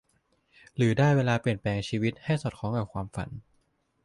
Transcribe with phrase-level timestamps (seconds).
[0.75, 3.29] หรือได้เวลาเปลี่ยนแปลงชีวิตให้สอดคล้องกับความฝัน